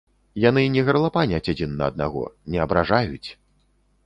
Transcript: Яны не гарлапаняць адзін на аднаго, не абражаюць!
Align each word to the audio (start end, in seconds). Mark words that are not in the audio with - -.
Яны 0.43 0.61
не 0.75 0.83
гарлапаняць 0.87 1.43
адзін 1.53 1.75
на 1.83 1.91
аднаго, 1.93 2.25
не 2.55 2.59
абражаюць! 2.67 3.29